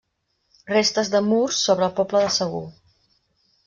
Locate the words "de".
1.17-1.23, 2.27-2.35